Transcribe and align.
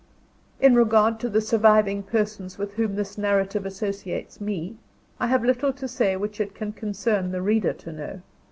In 0.59 0.73
regard 0.73 1.19
to 1.19 1.29
the 1.29 1.41
surviving 1.41 2.01
persons 2.01 2.57
with 2.57 2.73
whom 2.73 2.95
this 2.95 3.19
narrative 3.19 3.67
associates 3.67 4.41
me, 4.41 4.77
I 5.19 5.27
have 5.27 5.43
little 5.45 5.71
to 5.73 5.87
say 5.87 6.17
which 6.17 6.41
it 6.41 6.55
can 6.55 6.73
concern 6.73 7.31
the 7.31 7.39
reader 7.43 7.73
to 7.73 7.91
know. 7.91 8.21